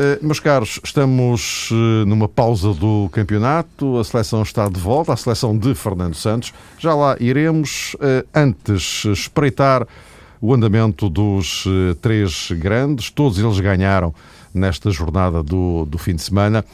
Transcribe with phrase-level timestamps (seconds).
[0.00, 3.98] Uh, meus caros, estamos uh, numa pausa do campeonato.
[3.98, 6.54] A seleção está de volta, a seleção de Fernando Santos.
[6.78, 7.94] Já lá iremos.
[7.94, 9.86] Uh, antes, espreitar
[10.40, 11.66] o andamento dos
[12.00, 13.10] três grandes.
[13.10, 14.14] Todos eles ganharam
[14.54, 16.64] nesta jornada do, do fim de semana.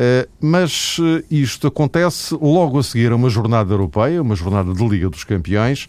[0.00, 4.88] Eh, mas eh, isto acontece logo a seguir a uma jornada europeia, uma jornada de
[4.88, 5.88] Liga dos Campeões,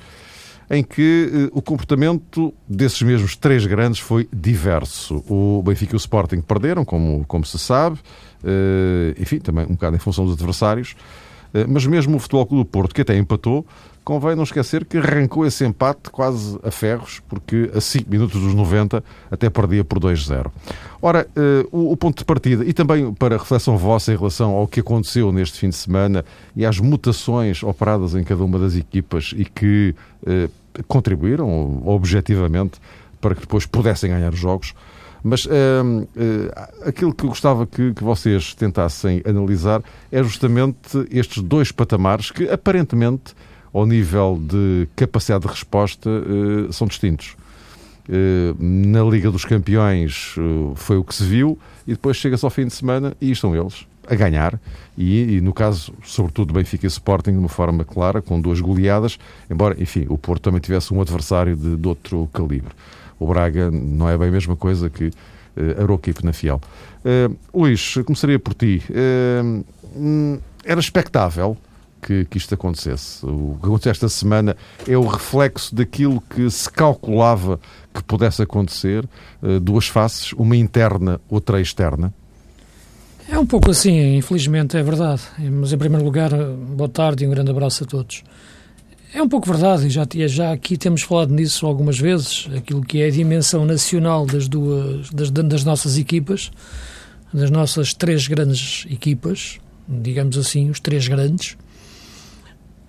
[0.70, 5.24] em que eh, o comportamento desses mesmos três grandes foi diverso.
[5.28, 8.00] O Benfica e o Sporting perderam, como, como se sabe,
[9.20, 10.96] enfim, também um bocado em função dos adversários,
[11.68, 13.66] mas mesmo o Futebol Clube do Porto, que até empatou,
[14.10, 18.56] convém não esquecer que arrancou esse empate quase a ferros, porque a 5 minutos dos
[18.56, 20.48] 90 até perdia por 2-0.
[21.02, 21.28] Ora,
[21.72, 25.60] o, ponto de partida, e também para reflexão vossa em relação ao que aconteceu neste
[25.60, 29.94] fim de semana e às mutações operadas em cada uma das equipas e que
[30.88, 32.80] contribuíram objetivamente
[33.20, 34.74] para que depois pudessem ganhar os jogos.
[35.22, 35.50] Mas uh,
[36.86, 40.78] aquilo que eu gostava que, que vocês tentassem analisar é justamente
[41.12, 43.36] estes dois patamares que aparentemente
[43.74, 47.36] ao nível de capacidade de resposta, eh, são distintos.
[48.08, 50.36] Eh, na Liga dos Campeões
[50.76, 53.86] foi o que se viu, e depois chega-se ao fim de semana e estão eles
[54.10, 54.60] a ganhar,
[54.98, 59.20] e, e, no caso, sobretudo, Benfica e Sporting, de uma forma clara, com duas goleadas,
[59.50, 62.74] embora, enfim, o Porto também tivesse um adversário de, de outro calibre.
[63.20, 65.12] O Braga não é bem a mesma coisa que uh,
[65.78, 66.60] a Euroquip na Fiel.
[67.06, 68.82] Uh, Luís, começaria por ti.
[68.90, 71.58] Uh, era expectável
[72.02, 73.26] que, que isto acontecesse.
[73.26, 74.56] O que aconteceu esta semana
[74.88, 77.60] é o reflexo daquilo que se calculava
[77.94, 79.06] que pudesse acontecer,
[79.62, 82.14] duas faces, uma interna, outra externa?
[83.32, 85.22] É um pouco assim, infelizmente é verdade.
[85.38, 88.24] Mas em primeiro lugar, boa tarde e um grande abraço a todos.
[89.14, 93.02] É um pouco verdade, e já, já aqui temos falado nisso algumas vezes, aquilo que
[93.02, 96.52] é a dimensão nacional das duas das, das nossas equipas,
[97.34, 101.58] das nossas três grandes equipas, digamos assim, os três grandes,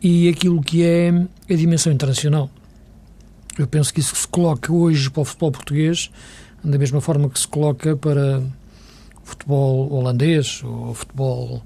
[0.02, 1.08] e aquilo que é
[1.48, 2.50] a dimensão internacional.
[3.58, 6.10] Eu penso que isso se coloca hoje para o futebol português
[6.62, 8.42] da mesma forma que se coloca para
[9.24, 11.62] futebol holandês, ou futebol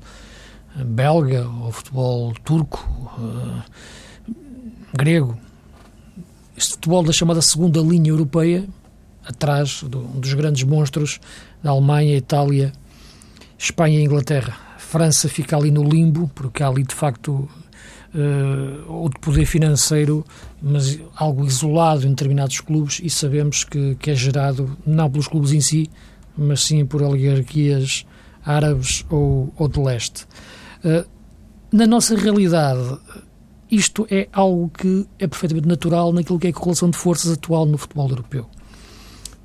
[0.78, 2.88] eh, belga, ou futebol turco,
[3.18, 3.62] uh,
[4.92, 5.38] grego.
[6.56, 8.64] Este futebol da chamada segunda linha europeia,
[9.24, 11.20] atrás do, dos grandes monstros
[11.62, 12.72] da Alemanha, Itália,
[13.58, 14.56] Espanha e Inglaterra.
[14.78, 17.48] França fica ali no limbo, porque há ali de facto
[18.14, 20.24] uh, ou de poder financeiro,
[20.62, 25.52] mas algo isolado em determinados clubes e sabemos que, que é gerado não pelos clubes
[25.52, 25.90] em si,
[26.36, 28.06] mas sim por oligarquias
[28.44, 30.26] árabes ou, ou de leste.
[30.84, 31.08] Uh,
[31.72, 32.98] na nossa realidade,
[33.70, 37.66] isto é algo que é perfeitamente natural naquilo que é a correlação de forças atual
[37.66, 38.46] no futebol europeu.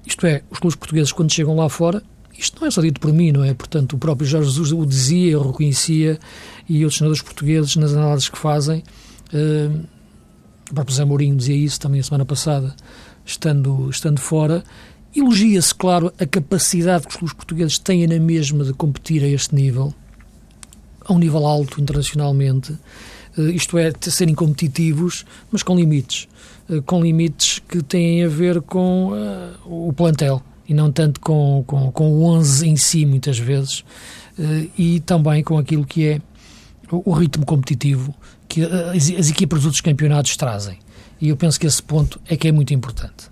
[0.05, 2.03] Isto é, os clubes portugueses, quando chegam lá fora,
[2.37, 3.53] isto não é só dito por mim, não é?
[3.53, 6.19] Portanto, o próprio Jorge Jesus o dizia, o reconhecia,
[6.67, 8.83] e outros senadores portugueses, nas análises que fazem,
[9.33, 9.85] uh,
[10.69, 12.75] o próprio Zé Mourinho dizia isso também a semana passada,
[13.25, 14.63] estando, estando fora,
[15.15, 19.93] elogia-se, claro, a capacidade que os portugueses têm na mesma de competir a este nível,
[21.05, 22.73] a um nível alto internacionalmente,
[23.37, 26.27] uh, isto é, de serem competitivos, mas com limites.
[26.69, 29.11] Uh, com limites que têm a ver com
[29.65, 33.79] o plantel e não tanto com, com, com o 11 em si, muitas vezes,
[34.37, 36.21] uh, e também com aquilo que é
[36.91, 38.13] o, o ritmo competitivo
[38.47, 40.77] que as, as, equipas dos outros campeonatos trazem.
[41.19, 43.29] E eu penso que esse ponto é que é muito importante.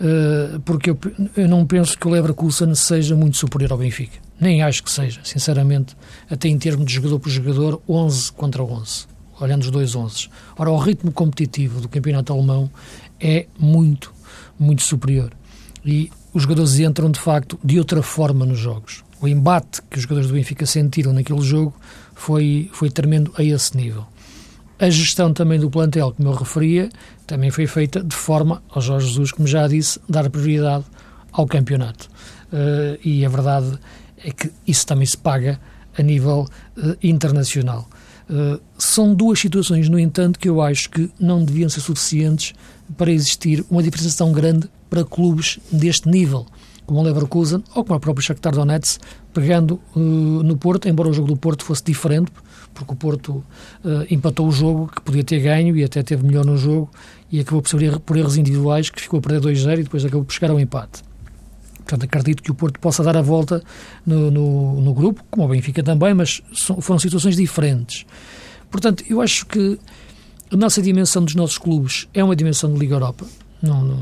[0.00, 0.98] Uh, porque eu,
[1.36, 4.18] eu, não penso que o Leverkusen seja muito superior ao Benfica.
[4.40, 5.94] Nem acho que seja, sinceramente,
[6.30, 9.06] até em termos de jogador por jogador, 11 contra 11,
[9.38, 10.30] olhando os dois 11.
[10.56, 12.70] Ora, o ritmo competitivo do campeonato alemão
[13.20, 14.10] é muito,
[14.58, 15.32] muito superior.
[15.84, 19.04] E os jogadores entram, de facto, de outra forma nos jogos.
[19.20, 21.74] O embate que os jogadores do Benfica sentiram naquele jogo
[22.14, 24.06] foi, foi tremendo a esse nível.
[24.80, 26.88] A gestão também do plantel, como eu referia,
[27.26, 30.86] também foi feita de forma, ao Jorge Jesus, como já disse, dar prioridade
[31.30, 32.08] ao campeonato.
[32.50, 33.78] Uh, e a verdade
[34.24, 35.60] é que isso também se paga
[35.98, 36.48] a nível
[36.78, 37.86] uh, internacional.
[38.30, 42.54] Uh, são duas situações, no entanto, que eu acho que não deviam ser suficientes
[42.96, 46.46] para existir uma diferença tão grande para clubes deste nível.
[46.86, 48.98] como o Leverkusen ou como o próprio Shakhtar Donetsk,
[49.34, 50.00] pegando uh,
[50.42, 52.32] no Porto, embora o jogo do Porto fosse diferente,
[52.74, 53.44] porque o Porto
[53.84, 56.90] uh, empatou o jogo, que podia ter ganho e até teve melhor no jogo,
[57.30, 60.32] e acabou por, por erros individuais, que ficou a perder 2-0 e depois acabou por
[60.32, 61.02] chegar ao empate.
[61.78, 63.62] Portanto, acredito que o Porto possa dar a volta
[64.06, 68.06] no, no, no grupo, como o Benfica também, mas são, foram situações diferentes.
[68.70, 69.78] Portanto, eu acho que
[70.52, 73.26] a nossa dimensão dos nossos clubes é uma dimensão de Liga Europa.
[73.60, 73.96] Não, não,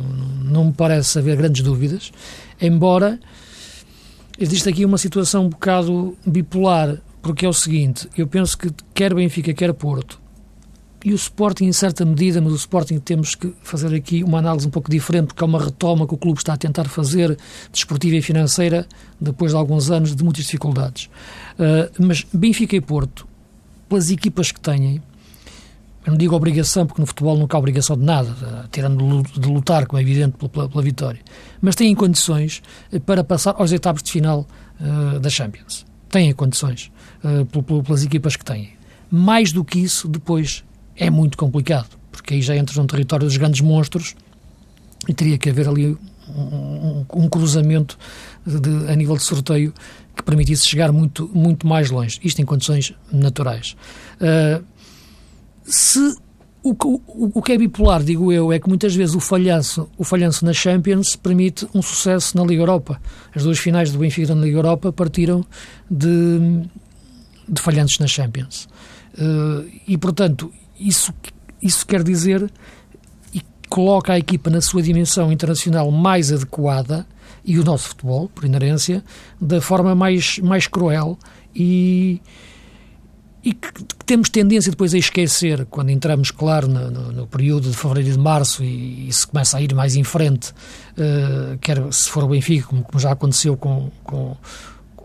[0.45, 2.13] não me parece haver grandes dúvidas,
[2.61, 3.19] embora
[4.39, 9.13] existe aqui uma situação um bocado bipolar, porque é o seguinte, eu penso que quer
[9.13, 10.19] Benfica, quer Porto,
[11.05, 14.67] e o Sporting em certa medida, mas o Sporting temos que fazer aqui uma análise
[14.67, 17.37] um pouco diferente, porque é uma retoma que o clube está a tentar fazer,
[17.71, 18.87] desportiva e financeira,
[19.21, 21.11] depois de alguns anos de muitas dificuldades.
[21.59, 23.29] Uh, mas Benfica e Porto,
[23.91, 25.03] pelas equipas que têm,
[26.07, 29.49] eu não digo obrigação, porque no futebol nunca há obrigação de nada, uh, tirando de
[29.51, 31.21] lutar, como é evidente, pela, pela, vitória,
[31.61, 34.47] mas têm condições uh, para passar aos etapas de final
[35.21, 35.85] da Champions.
[36.09, 36.91] Têm condições,
[37.85, 38.71] pelas equipas que têm.
[39.11, 40.65] Mais do que isso, depois
[40.97, 44.15] é muito complicado, porque aí já entras num território dos grandes monstros
[45.09, 45.97] e teria que haver ali
[46.29, 47.99] um, um, um cruzamento
[48.47, 49.73] de, a nível de sorteio
[50.15, 52.21] que permitisse chegar muito, muito mais longe.
[52.23, 53.77] Isto em condições naturais.
[54.21, 54.65] Uh,
[55.65, 56.17] se
[56.63, 60.05] o, o, o, que é bipolar, digo eu, é que muitas vezes o falhanço, o
[60.05, 63.01] falhanço na Champions permite um sucesso na Liga Europa.
[63.35, 65.45] As duas finais do Benfica na Liga Europa partiram
[65.91, 66.63] de,
[67.49, 68.69] de falhanços na Champions.
[69.15, 71.13] Uh, e, portanto, isso,
[71.63, 72.51] isso quer dizer
[73.35, 77.07] e coloca a equipa na sua dimensão internacional mais adequada
[77.45, 79.03] e o nosso futebol, por inerência,
[79.41, 81.19] da forma mais, mais cruel
[81.55, 82.21] e,
[83.43, 83.73] e que
[84.05, 88.13] temos tendência depois a esquecer quando entramos, claro, no, no, no período de fevereiro e
[88.13, 92.25] de março e, e, se começa a ir mais em frente, uh, quer se for
[92.25, 94.37] o Benfica, como, como já aconteceu com, com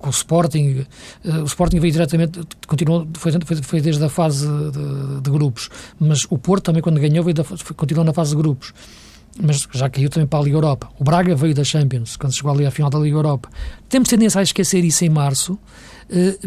[0.03, 0.85] com o Sporting.
[1.23, 6.27] Uh, o Sporting veio diretamente, continuou, foi, foi, desde a fase de, de, grupos, mas
[6.29, 7.45] o Porto também, quando ganhou, veio da,
[7.75, 8.73] continuou na fase de grupos.
[9.41, 10.89] Mas já caiu também para a Liga Europa.
[10.99, 13.49] O Braga veio da Champions, quando chegou ali à final da Liga Europa.
[13.89, 15.59] Temos tendência a esquecer isso em março, uh,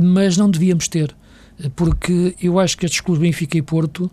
[0.01, 1.17] mas não devíamos ter
[1.59, 4.11] eh, porque eu acho que estes clubes Benfica e Porto,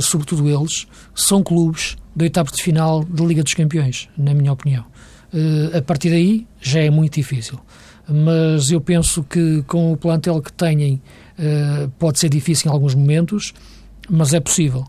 [0.00, 4.84] sobretudo eles, são clubes do oitavo de final da Liga dos Campeões, na minha opinião.
[5.76, 7.58] a partir daí já é muito difícil
[8.08, 11.00] mas eu penso que com o plantel que têm
[11.38, 13.52] uh, pode ser difícil em alguns momentos,
[14.08, 14.86] mas é possível.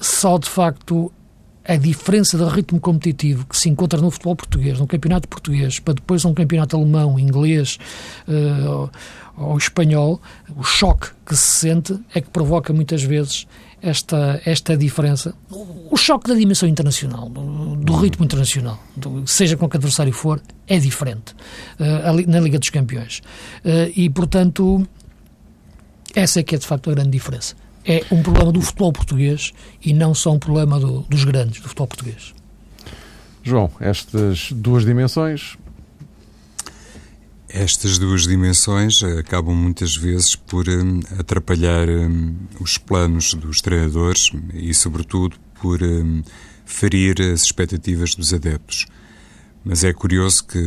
[0.00, 1.12] Só de facto
[1.64, 5.94] a diferença de ritmo competitivo que se encontra no futebol português, no campeonato português, para
[5.94, 7.78] depois um campeonato alemão, inglês
[8.26, 8.90] uh,
[9.36, 10.20] ou espanhol,
[10.56, 13.46] o choque que se sente é que provoca muitas vezes
[13.82, 19.68] esta, esta diferença, o choque da dimensão internacional, do, do ritmo internacional, do, seja com
[19.68, 21.34] que adversário for, é diferente
[21.80, 23.18] uh, na Liga dos Campeões.
[23.64, 24.86] Uh, e, portanto,
[26.14, 27.56] essa é que é de facto a grande diferença.
[27.84, 29.52] É um problema do futebol português
[29.84, 32.32] e não só um problema do, dos grandes do futebol português.
[33.42, 35.56] João, estas duas dimensões
[37.52, 44.72] estas duas dimensões acabam muitas vezes por um, atrapalhar um, os planos dos treinadores e,
[44.72, 45.78] sobretudo, por
[46.64, 48.86] ferir as expectativas dos adeptos.
[49.64, 50.58] Mas é curioso que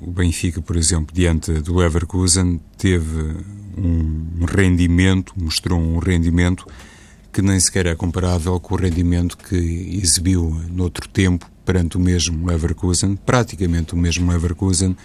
[0.00, 3.36] o Benfica, por exemplo, diante do Leverkusen, teve
[3.76, 6.66] um rendimento, mostrou um rendimento
[7.30, 9.54] que nem sequer é comparável com o rendimento que
[10.02, 14.96] exibiu noutro tempo perante o mesmo Leverkusen, praticamente o mesmo Leverkusen,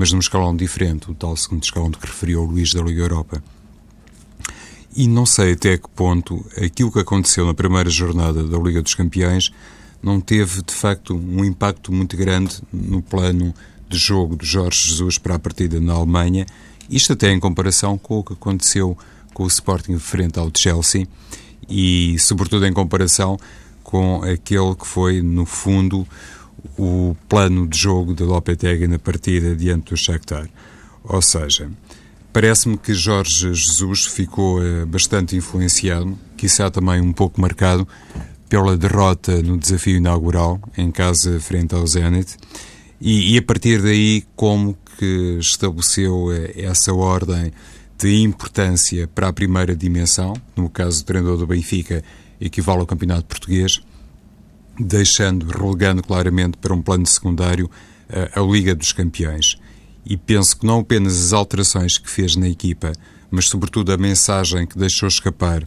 [0.00, 3.02] mas num escalão diferente, o tal segundo escalão de que referiu o Luís da Liga
[3.02, 3.44] Europa.
[4.96, 8.94] E não sei até que ponto aquilo que aconteceu na primeira jornada da Liga dos
[8.94, 9.52] Campeões
[10.02, 13.54] não teve, de facto, um impacto muito grande no plano
[13.90, 16.46] de jogo de Jorge Jesus para a partida na Alemanha,
[16.88, 18.96] isto até em comparação com o que aconteceu
[19.34, 21.06] com o Sporting frente ao Chelsea
[21.68, 23.38] e, sobretudo, em comparação
[23.84, 26.08] com aquele que foi, no fundo,
[26.78, 30.48] o plano de jogo de Lopetegui na partida diante do Shakhtar.
[31.04, 31.70] Ou seja,
[32.32, 37.86] parece-me que Jorge Jesus ficou eh, bastante influenciado, quiçá também um pouco marcado,
[38.48, 42.36] pela derrota no desafio inaugural em casa frente ao Zenit
[43.00, 47.52] e, e a partir daí como que estabeleceu eh, essa ordem
[47.96, 52.02] de importância para a primeira dimensão, no caso do treinador do Benfica,
[52.40, 53.80] equivale ao campeonato português,
[54.80, 57.70] deixando, relegando claramente para um plano secundário
[58.08, 59.58] a, a Liga dos Campeões.
[60.04, 62.92] E penso que não apenas as alterações que fez na equipa,
[63.30, 65.66] mas sobretudo a mensagem que deixou escapar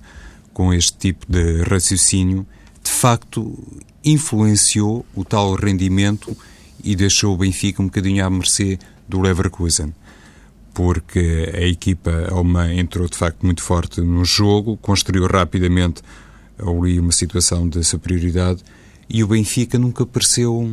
[0.54, 2.46] com este tipo de raciocínio,
[2.84, 3.58] de facto
[4.04, 6.36] influenciou o tal rendimento
[6.84, 8.78] e deixou o Benfica um bocadinho à mercê
[9.08, 9.94] do Leverkusen.
[10.74, 16.02] Porque a equipa alemã entrou de facto muito forte no jogo, construiu rapidamente
[16.60, 18.64] ali uma situação de superioridade
[19.14, 20.68] e o Benfica nunca pareceu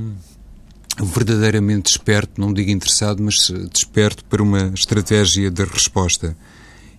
[0.99, 6.35] verdadeiramente desperto, não digo interessado, mas desperto para uma estratégia de resposta.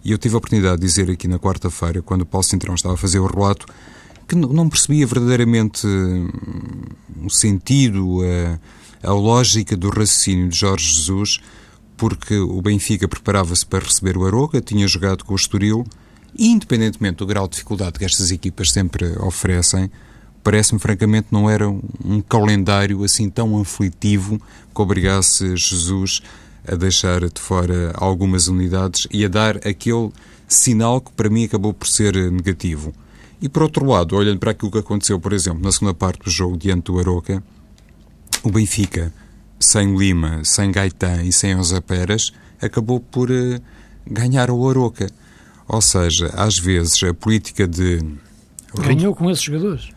[0.06, 2.94] E eu tive a oportunidade de dizer aqui na quarta-feira, quando o Paulo Cintrão estava
[2.94, 3.66] a fazer o relato,
[4.28, 6.30] que não percebia verdadeiramente hum,
[7.24, 8.20] o sentido,
[9.04, 11.40] a, a lógica do raciocínio de Jorge Jesus,
[11.98, 15.86] porque o Benfica preparava-se para receber o Aroca, tinha jogado com o Estoril,
[16.38, 19.90] e independentemente do grau de dificuldade que estas equipas sempre oferecem,
[20.44, 24.42] parece-me francamente não era um calendário assim tão aflitivo
[24.74, 26.22] que obrigasse Jesus
[26.68, 30.12] a deixar de fora algumas unidades e a dar aquele
[30.48, 32.94] sinal que para mim acabou por ser negativo.
[33.42, 36.30] E por outro lado, olhando para aquilo que aconteceu, por exemplo, na segunda parte do
[36.30, 37.44] jogo diante do Aroca,
[38.44, 39.12] o Benfica,
[39.60, 42.32] sem Lima, sem Gaetan e sem José Pérez,
[42.62, 43.60] acabou por uh,
[44.06, 45.10] ganhar o Aroca.
[45.68, 48.00] Ou seja, às vezes a política de.
[48.76, 49.90] Ganhou com esses jogadores.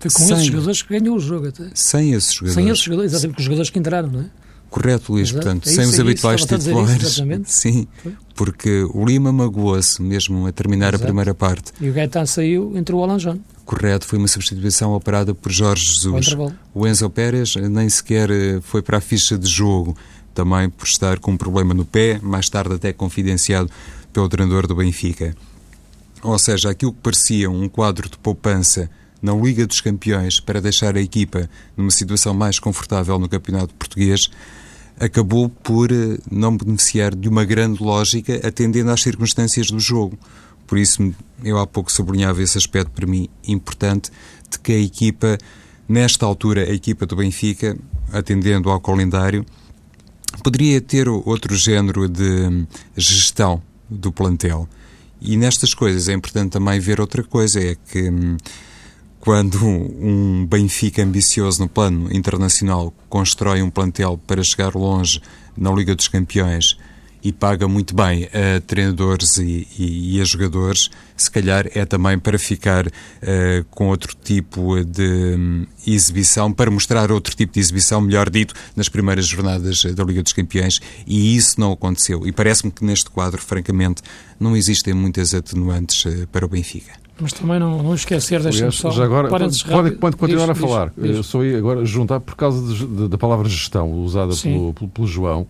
[0.00, 1.70] Foi com sem, esses jogadores que ganhou o jogo até.
[1.74, 2.54] Sem esses jogadores.
[2.54, 4.30] Sem esses jogadores, exatamente com os jogadores que entraram, não é?
[4.70, 5.28] Correto, Luís.
[5.28, 5.44] Exato.
[5.44, 7.22] Portanto, é sem os é habituais titulares.
[7.46, 8.14] Sim, Foi?
[8.34, 11.02] porque o Lima magoou-se mesmo a terminar Exato.
[11.02, 11.72] a primeira parte.
[11.80, 13.38] E o Gaetan saiu, entrou o Alanjón.
[13.64, 16.36] Correto, foi uma substituição operada por Jorge Jesus.
[16.72, 19.96] O Enzo Pérez nem sequer eh, foi para a ficha de jogo,
[20.34, 23.70] também por estar com um problema no pé, mais tarde até confidenciado
[24.12, 25.36] pelo treinador do Benfica.
[26.22, 28.90] Ou seja, aquilo que parecia um quadro de poupança
[29.22, 34.30] na Liga dos Campeões para deixar a equipa numa situação mais confortável no Campeonato Português,
[34.98, 40.18] acabou por eh, não beneficiar de uma grande lógica atendendo às circunstâncias do jogo.
[40.66, 41.12] Por isso,
[41.42, 44.10] eu há pouco sublinhava esse aspecto para mim importante
[44.48, 45.38] de que a equipa,
[45.88, 47.76] nesta altura, a equipa do Benfica,
[48.12, 49.44] atendendo ao calendário,
[50.44, 54.68] poderia ter outro género de hum, gestão do plantel.
[55.20, 58.36] E nestas coisas é importante também ver outra coisa, é que hum,
[59.20, 65.20] quando um Benfica ambicioso no plano internacional constrói um plantel para chegar longe
[65.56, 66.76] na Liga dos Campeões
[67.22, 72.18] e paga muito bem a treinadores e, e, e a jogadores, se calhar é também
[72.18, 72.90] para ficar uh,
[73.70, 78.88] com outro tipo de um, exibição, para mostrar outro tipo de exibição, melhor dito, nas
[78.88, 82.26] primeiras jornadas da Liga dos Campeões, e isso não aconteceu.
[82.26, 84.02] E parece-me que neste quadro, francamente,
[84.38, 87.09] não existem muitas atenuantes uh, para o Benfica.
[87.20, 88.88] Mas também não, não esquecer, deixa-me só...
[89.02, 90.92] Agora, pode, pode, pode continuar diz, a falar.
[90.96, 91.16] Diz, diz.
[91.16, 94.90] Eu só ia agora juntar, por causa de, de, da palavra gestão, usada pelo, pelo,
[94.90, 95.46] pelo, João,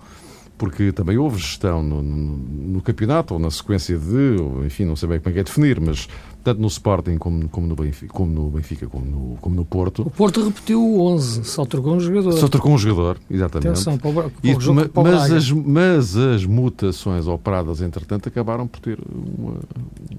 [0.60, 4.94] porque também houve gestão no, no, no, campeonato, ou na sequência de, ou, enfim, não
[4.94, 6.06] sei bem como é que é definir, mas
[6.44, 10.02] tanto no Sporting como, como, no, Benfica, como no Benfica, como no, como no Porto.
[10.02, 12.32] O Porto repetiu o 11, só trocou um jogador.
[12.32, 13.68] Só trocou um jogador, exatamente.
[13.68, 18.28] Atenção, para o, para e, o jogo, para mas, as, mas as mutações operadas, entretanto,
[18.28, 19.54] acabaram por ter uma...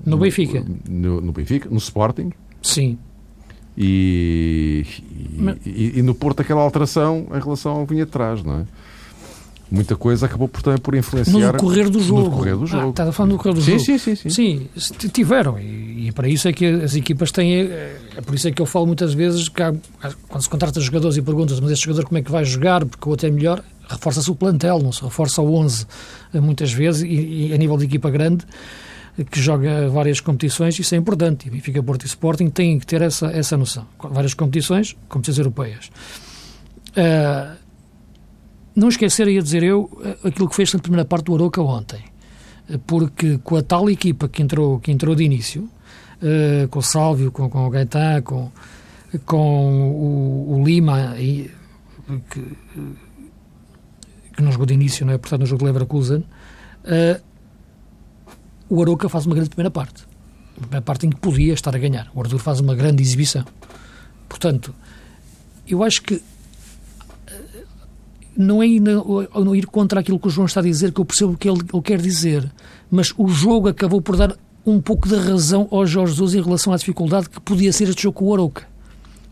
[0.04, 0.66] No uma, Benfica?
[0.90, 2.32] No, no, Benfica, no Sporting.
[2.64, 2.98] Sim.
[3.78, 5.58] E, e, mas...
[5.64, 8.66] e, e no Porto aquela alteração em relação ao que vinha atrás, não é?
[9.72, 11.34] Muita coisa acabou por, também por influenciar.
[11.34, 12.22] No decorrer do jogo.
[12.24, 12.88] No decorrer do ah, jogo.
[12.88, 13.86] Ah, estás a falar no decorrer do sim, jogo.
[13.86, 14.70] Sim, sim, sim.
[14.78, 15.58] Sim, tiveram.
[15.58, 17.62] E, e para isso é que as equipas têm.
[17.62, 19.74] É, é por isso é que eu falo muitas vezes que há,
[20.28, 23.08] quando se contrata jogadores e perguntas, mas este jogador como é que vai jogar, porque
[23.08, 25.88] o outro é melhor, reforça-se o plantel, não se reforça o 11
[26.34, 28.46] muitas vezes, e, e a nível de equipa grande
[29.30, 31.48] que joga várias competições, isso é importante.
[31.48, 33.86] E Benfica, Porto e Sporting têm que ter essa, essa noção.
[34.00, 35.92] Várias competições, competições europeias.
[36.92, 37.61] Uh,
[38.76, 42.04] não esquecer, ia dizer eu, eh, aquilo que fez na primeira parte do Aroca ontem.
[42.70, 45.70] Eh, porque com a tal equipa que entrou, que entrou de início,
[46.22, 48.52] uh, com o Sálvio, com, com o Gaetan, com,
[49.26, 51.52] com o, o Lima, e,
[52.30, 52.42] que,
[54.36, 55.18] que não jogou de início, não é?
[55.18, 57.22] Portanto, no jogo de Leverkusen, uh,
[58.70, 60.04] o Aroca faz uma grande primeira parte.
[60.56, 62.10] A primeira parte em que podia estar a ganhar.
[62.14, 63.44] O Arthur faz uma grande exibição.
[64.30, 64.74] Portanto,
[65.68, 66.22] eu acho que
[68.36, 71.06] não é ir, não ir contra aquilo que o João está a dizer, que eu
[71.06, 72.50] percebo o que ele, ele quer dizer,
[72.90, 74.36] mas o jogo acabou por dar
[74.66, 78.04] um pouco de razão ao Jorge Jesus em relação à dificuldade que podia ser este
[78.04, 78.68] jogo com o Arouca.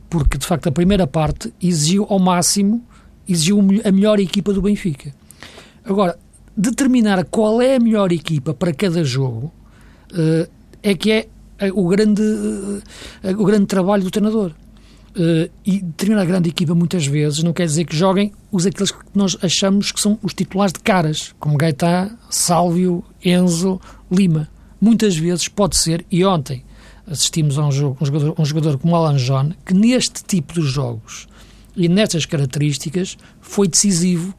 [0.09, 2.83] Porque, de facto, a primeira parte exigiu ao máximo,
[3.27, 5.13] exigiu a melhor equipa do Benfica.
[5.85, 6.17] Agora,
[6.57, 9.53] determinar qual é a melhor equipa para cada jogo
[10.11, 10.49] uh,
[10.81, 11.27] é que é
[11.73, 12.81] o grande, uh,
[13.37, 14.51] o grande trabalho do treinador.
[15.65, 18.99] E determinar a grande equipa muitas vezes não quer dizer que joguem os aqueles que
[19.13, 24.47] nós achamos que são os titulares de caras, como Gaetá, Sálvio, Enzo, Lima.
[24.79, 26.63] Muitas vezes pode ser, e ontem
[27.09, 30.61] assistimos a um, jogo, um, jogador, um jogador como Alan John, que neste tipo de
[30.61, 31.27] jogos
[31.75, 34.33] e nessas características foi decisivo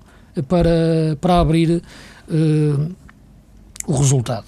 [0.48, 1.82] para, para abrir
[2.28, 2.94] uh,
[3.86, 4.46] o resultado.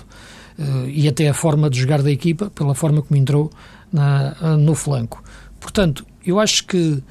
[0.59, 3.51] Uh, e até a forma de jogar da equipa, pela forma como entrou
[3.93, 5.23] na, no flanco.
[5.59, 7.03] Portanto, eu acho que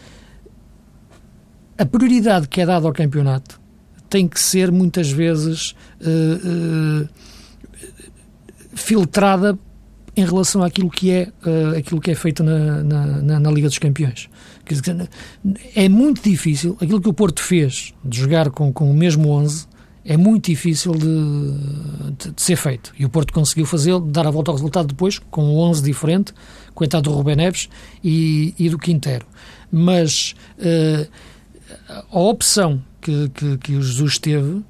[1.77, 3.59] a prioridade que é dada ao campeonato
[4.09, 7.07] tem que ser muitas vezes uh,
[8.73, 9.57] filtrada
[10.15, 13.79] em relação àquilo que é, uh, aquilo que é feito na, na, na, Liga dos
[13.79, 14.29] Campeões.
[14.67, 15.09] Dizer,
[15.75, 19.65] é muito difícil, aquilo que o Porto fez de jogar com, com o mesmo 11
[20.03, 21.05] é muito difícil de,
[22.17, 22.93] de, de ser feito.
[22.97, 26.33] E o Porto conseguiu fazê-lo, dar a volta ao resultado depois, com um 11 diferente,
[26.83, 27.69] entrada do Rubén Neves
[28.03, 29.25] e, e do Quintero.
[29.71, 31.07] Mas uh,
[32.11, 34.63] a opção que, que, que o Jesus teve uh,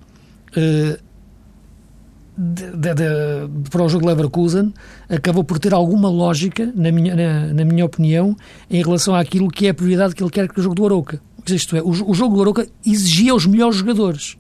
[2.38, 4.74] de, para o jogo Leverkusen
[5.10, 8.36] acabou por ter alguma lógica, na minha, na, na, minha opinião,
[8.70, 11.22] em relação àquilo que é a prioridade que ele quer que o jogo do Aroca.
[11.48, 14.38] Isto é, o, o jogo do Aroca exigia os melhores jogadores.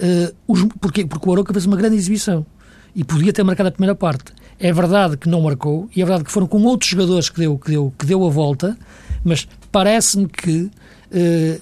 [0.00, 1.04] Uh, os, porquê?
[1.04, 2.46] Porque o Aroca fez uma grande exibição
[2.94, 4.32] e podia ter marcado a primeira parte.
[4.58, 7.58] É verdade que não marcou e é verdade que foram com outros jogadores que deu,
[7.58, 8.76] que deu, que deu a volta,
[9.24, 10.70] mas parece-me que
[11.12, 11.60] uh,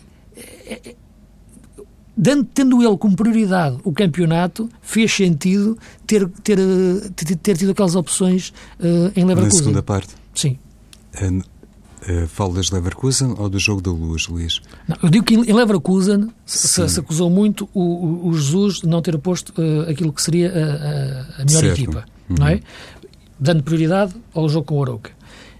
[2.16, 5.76] dando, tendo ele como prioridade o campeonato, fez sentido
[6.06, 6.58] ter, ter,
[7.14, 9.44] ter, ter tido aquelas opções uh, em Leverkusen.
[9.44, 10.14] Na segunda parte?
[10.34, 10.58] Sim.
[11.20, 11.42] Uh,
[12.08, 14.60] uh, falas de Leverkusen ou do jogo da luz, Luís?
[14.88, 19.02] Não, eu digo que em Leverkusen se, se, acusou muito o, o, Jesus de não
[19.02, 21.80] ter posto uh, aquilo que seria a, a, a melhor certo.
[21.80, 22.36] equipa, uhum.
[22.38, 22.60] não é?
[23.38, 25.10] Dando prioridade ao jogo com o Aroca.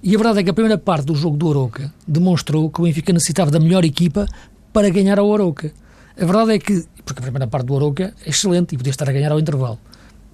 [0.03, 2.85] E a verdade é que a primeira parte do jogo do Aroca demonstrou que o
[2.85, 4.27] Benfica necessitava da melhor equipa
[4.73, 5.73] para ganhar ao Aroca.
[6.17, 9.09] A verdade é que, porque a primeira parte do Arouca é excelente e podia estar
[9.09, 9.79] a ganhar ao intervalo.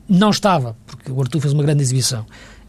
[0.08, 2.26] Não estava, porque o Artur fez uma grande exibição.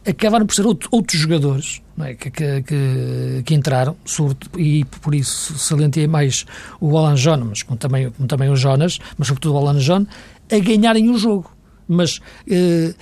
[0.07, 2.15] Acabaram por ser outro, outros jogadores é?
[2.15, 6.45] que, que, que, entraram, surto, e por isso salientei mais
[6.79, 10.05] o Alan John, mas também, também o Jonas, mas sobretudo o Alan John,
[10.51, 11.51] a ganharem o jogo.
[11.87, 12.19] Mas
[12.49, 12.93] eh,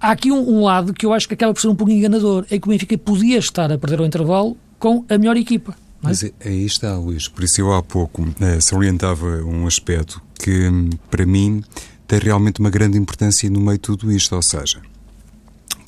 [0.00, 2.44] há aqui um, um, lado que eu acho que acaba por ser um pouco enganador,
[2.50, 5.76] é que o Benfica podia estar a perder o intervalo com a melhor equipa.
[6.02, 7.28] Mas aí está, Luís.
[7.28, 10.70] Por isso eu há pouco eh, salientava um aspecto que,
[11.10, 11.62] para mim,
[12.06, 14.34] tem realmente uma grande importância no meio de tudo isto.
[14.34, 14.80] Ou seja,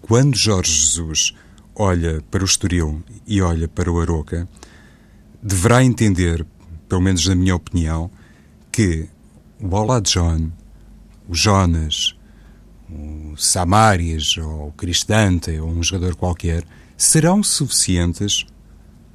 [0.03, 1.35] quando Jorge Jesus
[1.79, 4.49] olha para o Estoril e olha para o Aroca,
[5.41, 6.45] deverá entender,
[6.89, 8.11] pelo menos na minha opinião,
[8.73, 9.09] que
[9.61, 10.51] o Olá John,
[11.29, 12.17] o Jonas,
[12.91, 16.65] o Samarias ou o Cristante ou um jogador qualquer
[16.97, 18.45] serão suficientes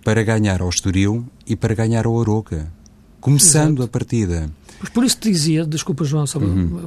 [0.03, 2.71] para ganhar ao Estoril e para ganhar ao Aroca,
[3.19, 3.83] começando Exato.
[3.83, 4.49] a partida.
[4.79, 6.85] Pois por isso te dizia, desculpa João, uhum.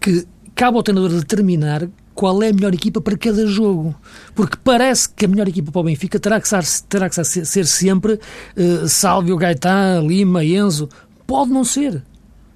[0.00, 1.88] que cabe ao treinador determinar
[2.20, 3.94] qual é a melhor equipa para cada jogo.
[4.34, 7.64] Porque parece que a melhor equipa para o Benfica terá que ser, terá que ser,
[7.66, 8.20] sempre
[8.58, 10.86] uh, Sálvio, Gaetan, Lima, Enzo.
[11.26, 12.04] Pode não ser.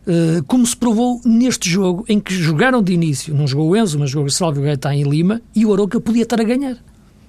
[0.07, 3.99] Uh, como se provou neste jogo, em que jogaram de início, não jogou o Enzo,
[3.99, 6.77] mas jogou Sálvio, Gaetan e Lima, e o Aroca podia estar a ganhar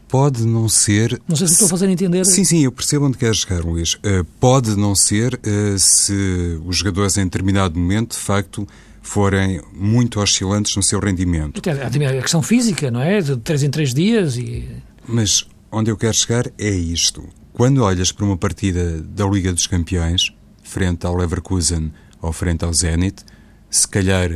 [0.08, 1.20] pode não ser.
[1.28, 2.26] Não sei se estou a fazer entender.
[2.26, 3.96] Sim, sim, eu percebo onde queres chegar, Luís.
[3.96, 8.66] Uh, pode não ser uh, se os jogadores em determinado momento, de facto,
[9.06, 11.62] forem muito oscilantes no seu rendimento.
[11.70, 13.22] A questão física, não é?
[13.22, 14.68] De três em três dias e.
[15.08, 17.24] Mas onde eu quero chegar é isto.
[17.54, 22.74] Quando olhas para uma partida da Liga dos Campeões, frente ao Leverkusen ou frente ao
[22.74, 23.24] Zenit,
[23.70, 24.32] se calhar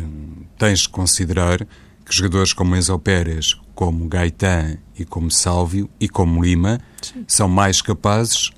[0.58, 1.65] tens de considerar
[2.05, 7.25] que jogadores como Enzo Pérez, como Gaetan e como Sálvio e como Lima Sim.
[7.27, 8.51] são mais capazes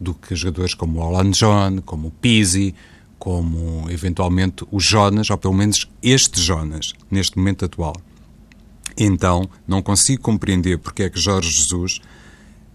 [0.00, 2.74] do que jogadores como Alan John, como Pizzi,
[3.18, 7.94] como eventualmente o Jonas, ou pelo menos este Jonas, neste momento atual.
[8.98, 12.00] Então, não consigo compreender porque é que Jorge Jesus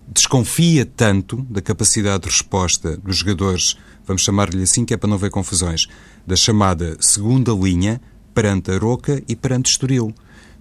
[0.07, 5.17] desconfia tanto da capacidade de resposta dos jogadores, vamos chamar-lhe assim, que é para não
[5.17, 5.87] ver confusões,
[6.27, 8.01] da chamada segunda linha
[8.33, 10.13] perante a Roca e perante Estoril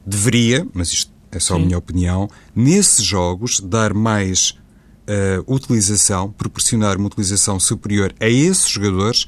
[0.07, 1.63] deveria, mas isto é só Sim.
[1.63, 8.69] a minha opinião, nesses jogos dar mais uh, utilização, proporcionar uma utilização superior a esses
[8.69, 9.27] jogadores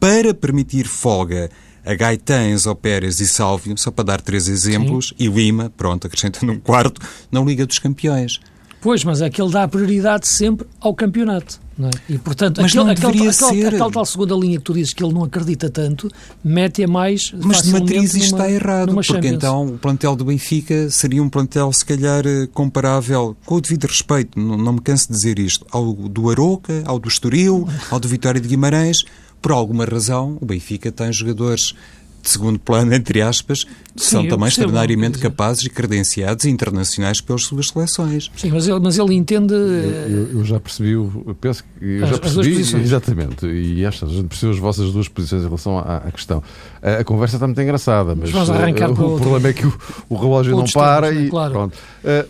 [0.00, 1.50] para permitir folga
[1.84, 5.14] a Gaetan, Enzo Pérez e Sálvio, só para dar três exemplos, Sim.
[5.18, 8.40] e Lima, pronto, acrescentando um quarto, na Liga dos Campeões.
[8.80, 11.60] Pois, mas é que ele dá prioridade sempre ao campeonato.
[11.78, 12.12] É?
[12.14, 13.66] E, portanto, mas aquele, não deveria aquele, ser...
[13.68, 16.10] aquela tal segunda linha que tu dizes que ele não acredita tanto,
[16.44, 19.32] mete-a mais Mas de matriz isto numa, está errado, porque Champions.
[19.32, 23.86] então o plantel do Benfica seria um plantel, se calhar, eh, comparável, com o devido
[23.86, 27.98] respeito, não, não me canso de dizer isto, ao do Aroca, ao do Estoril, ao
[27.98, 28.98] do Vitória de Guimarães.
[29.40, 31.74] Por alguma razão, o Benfica tem jogadores
[32.22, 37.68] de segundo plano, entre aspas, Sim, são também extraordinariamente capazes e credenciados internacionais pelas suas
[37.68, 38.30] seleções.
[38.36, 39.54] Sim, mas ele, mas ele entende.
[39.54, 44.10] Eu, eu, eu já percebi, eu penso que eu as, já percebi, exatamente, e estas,
[44.10, 46.42] a gente percebeu as vossas duas posições em relação à, à questão.
[46.82, 48.52] A, a, conversa está muito engraçada, mas, mas uh,
[49.02, 49.74] o, o problema é que o,
[50.08, 51.52] o relógio não para e claro.
[51.52, 51.74] pronto.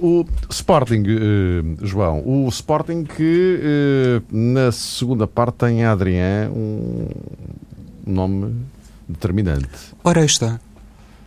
[0.00, 7.08] Uh, o Sporting, uh, João, o Sporting que na segunda parte tem a Adrien, um
[8.06, 8.54] nome
[9.10, 9.68] determinante.
[10.02, 10.60] Ora, aí está.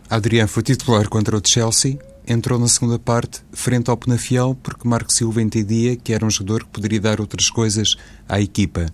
[0.08, 5.12] Adriano foi titular contra o Chelsea, entrou na segunda parte frente ao Penafiel porque Marco
[5.12, 7.96] Silva entendia que era um jogador que poderia dar outras coisas
[8.28, 8.86] à equipa,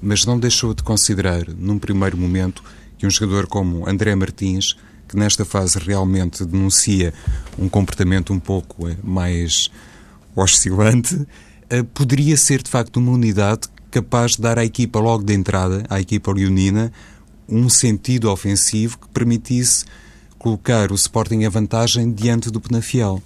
[0.00, 2.62] mas não deixou de considerar, num primeiro momento,
[2.96, 7.14] que um jogador como André Martins, que nesta fase realmente denuncia
[7.58, 9.70] um comportamento um pouco eh, mais
[10.36, 11.26] oscilante,
[11.70, 15.84] eh, poderia ser de facto uma unidade capaz de dar à equipa logo de entrada,
[15.88, 16.92] à equipa leonina,
[17.48, 19.84] um sentido ofensivo que permitisse
[20.38, 23.22] colocar o Sporting em vantagem diante do Penafiel.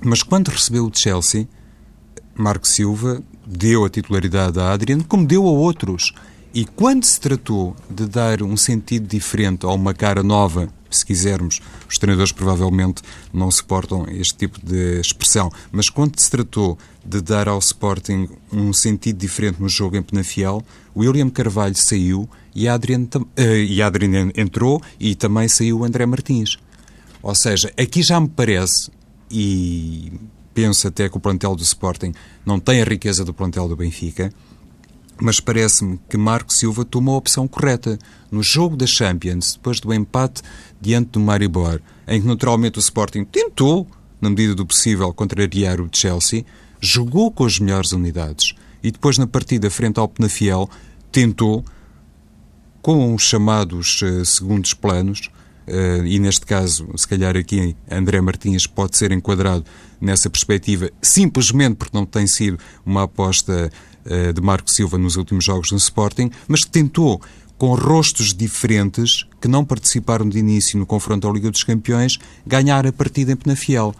[0.00, 1.48] Mas quando recebeu o Chelsea,
[2.34, 6.12] Marco Silva deu a titularidade a Adriano, como deu a outros.
[6.52, 11.60] E quando se tratou de dar um sentido diferente a uma cara nova, se quisermos,
[11.88, 17.48] os treinadores provavelmente não suportam este tipo de expressão, mas quando se tratou de dar
[17.48, 20.62] ao Sporting um sentido diferente no jogo em Penafiel,
[20.96, 26.58] William Carvalho saiu e Adrian, uh, e Adrian entrou e também saiu André Martins.
[27.22, 28.90] Ou seja, aqui já me parece,
[29.30, 30.12] e
[30.52, 32.12] penso até que o plantel do Sporting
[32.44, 34.32] não tem a riqueza do plantel do Benfica,
[35.20, 37.98] mas parece-me que Marco Silva tomou a opção correta.
[38.30, 40.42] No jogo da Champions, depois do empate
[40.80, 43.86] diante do Maribor, em que naturalmente o Sporting tentou,
[44.20, 46.44] na medida do possível, contrariar o Chelsea,
[46.80, 50.68] jogou com as melhores unidades e depois na partida frente ao Penafiel
[51.10, 51.64] tentou,
[52.88, 55.28] com os chamados uh, segundos planos,
[55.66, 59.62] uh, e neste caso, se calhar aqui André Martins pode ser enquadrado
[60.00, 63.70] nessa perspectiva, simplesmente porque não tem sido uma aposta
[64.06, 67.20] uh, de Marco Silva nos últimos jogos no Sporting, mas que tentou
[67.58, 72.86] com rostos diferentes que não participaram de início no confronto à Liga dos Campeões, ganhar
[72.86, 73.94] a partida em Penafiel.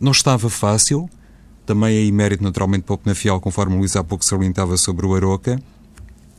[0.00, 1.08] Não estava fácil,
[1.64, 5.14] também aí mérito naturalmente para o Penafiel, conforme o Luís há pouco salientava sobre o
[5.14, 5.62] Aroca,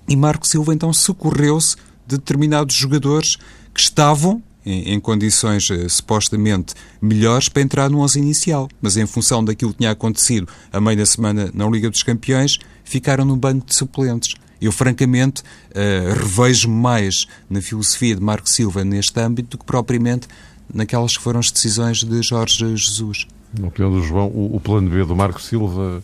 [0.06, 3.38] e Marco Silva então socorreu-se de determinados jogadores
[3.74, 9.06] que estavam em, em condições eh, supostamente melhores para entrar no 11 inicial, mas em
[9.06, 13.36] função daquilo que tinha acontecido a meio da semana na Liga dos Campeões, ficaram no
[13.36, 14.36] banco de suplentes.
[14.62, 20.28] Eu, francamente, uh, revejo mais na filosofia de Marco Silva neste âmbito do que propriamente
[20.74, 23.28] naquelas que foram as decisões de Jorge Jesus.
[23.60, 26.02] Na opinião do João, o, o plano B do Marco Silva,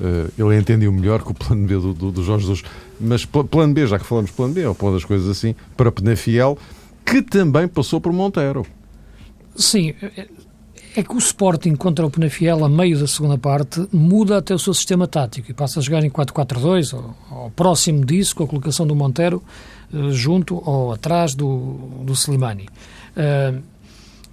[0.00, 2.62] uh, ele entende o melhor que o plano B do, do, do Jorge Jesus.
[3.00, 6.56] Mas plano B, já que falamos plano B, ou plano das coisas assim, para Penafiel,
[7.04, 8.64] que também passou por Monteiro.
[9.56, 9.94] Sim,
[10.96, 14.58] é que o Sporting contra o Penafiel, a meio da segunda parte, muda até o
[14.58, 18.46] seu sistema tático e passa a jogar em 4-4-2, ou, ou, próximo disso, com a
[18.46, 19.42] colocação do Monteiro
[19.92, 22.68] uh, junto ou atrás do, do Slimani.
[23.16, 23.60] Uh,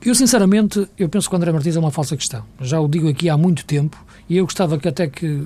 [0.03, 2.43] eu, sinceramente, eu penso que o André Martins é uma falsa questão.
[2.59, 3.97] Já o digo aqui há muito tempo
[4.31, 5.45] e eu gostava que até que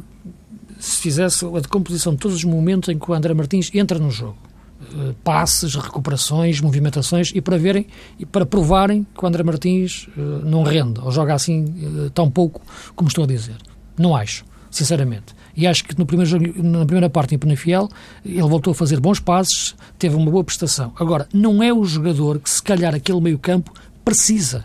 [0.77, 4.11] se fizesse a decomposição de todos os momentos em que o André Martins entra no
[4.11, 4.37] jogo
[4.79, 7.87] eh, passes, recuperações, movimentações e para verem
[8.19, 12.29] e para provarem que o André Martins uh, não rende ou joga assim uh, tão
[12.29, 12.61] pouco
[12.95, 13.55] como estou a dizer.
[13.97, 15.33] Não acho, sinceramente.
[15.57, 17.89] E acho que no primeiro jogo, na primeira parte em Penafiel
[18.23, 20.93] ele voltou a fazer bons passes, teve uma boa prestação.
[20.99, 24.63] Agora, não é o jogador que se calhar aquele meio-campo precisa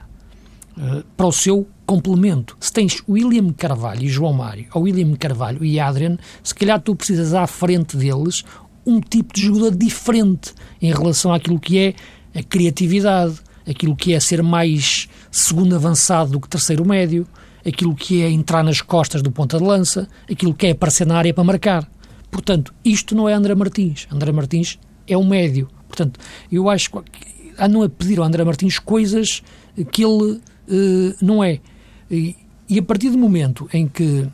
[1.16, 2.56] para o seu complemento.
[2.60, 6.94] Se tens William Carvalho e João Mário, ou William Carvalho e Adrian, se calhar tu
[6.94, 8.44] precisas à frente deles
[8.86, 11.94] um tipo de jogador diferente em relação àquilo que é
[12.38, 17.26] a criatividade, aquilo que é ser mais segundo avançado do que terceiro médio,
[17.66, 21.16] aquilo que é entrar nas costas do ponta de lança, aquilo que é aparecer na
[21.16, 21.90] área para marcar.
[22.30, 24.06] Portanto, isto não é André Martins.
[24.12, 25.68] André Martins é um médio.
[25.88, 26.20] Portanto,
[26.52, 27.00] eu acho que
[27.58, 29.42] andam a pedir ao André Martins coisas
[29.90, 31.58] que ele uh, não é.
[32.10, 32.36] E,
[32.68, 34.26] e, a partir do momento em que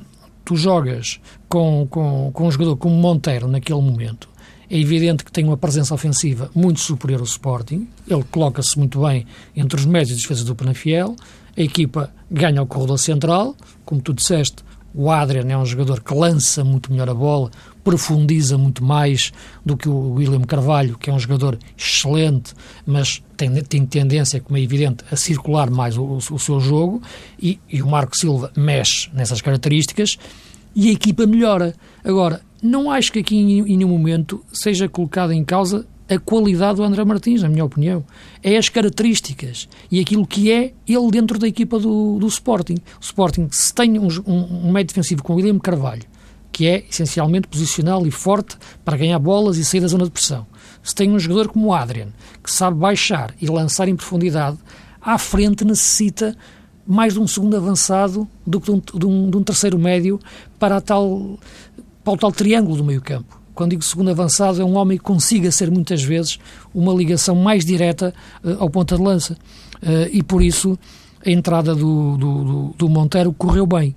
[0.44, 4.28] tu jogas com, com, com um jogador como Monteiro naquele momento,
[4.68, 7.86] é evidente que tem uma presença ofensiva muito superior ao Sporting.
[8.08, 11.14] Ele coloca-se muito bem entre os médios e defesas do Penafiel.
[11.56, 13.54] A equipa ganha o corredor central.
[13.84, 17.50] Como tu disseste, o Adrian é um jogador que lança muito melhor a bola,
[17.86, 19.32] profundiza muito mais
[19.64, 22.52] do que o William Carvalho, que é um jogador excelente,
[22.84, 27.00] mas tem, tem tendência, como é evidente, a circular mais o, o, o seu jogo.
[27.40, 30.18] E, e o Marco Silva mexe nessas características
[30.74, 31.76] e a equipa melhora.
[32.04, 36.82] Agora, não acho que aqui em, nenhum momento seja colocada em causa a qualidade do
[36.82, 38.04] André Martins, na minha opinião.
[38.42, 42.78] É as características e aquilo que é ele dentro da equipa do, do Sporting.
[43.00, 46.02] O Sporting, se tem um, um, um meio defensivo com o William Carvalho,
[46.56, 50.46] que é essencialmente posicional e forte para ganhar bolas e sair da zona de pressão,
[50.82, 52.08] se tem um jogador como o Adrian,
[52.42, 54.56] que sabe baixar e lançar em profundidade,
[54.98, 56.34] à frente necessita
[56.86, 60.18] mais de um segundo avançado do que de um, de um, de um terceiro médio
[60.58, 61.38] para, tal,
[62.02, 63.38] para o tal triângulo do meio campo.
[63.54, 66.38] Quando digo segundo avançado, é um homem que consiga ser muitas vezes
[66.74, 69.34] uma ligação mais direta uh, ao ponta de lança.
[69.82, 70.78] Uh, e por isso
[71.22, 73.94] a entrada do, do, do, do Monteiro correu bem.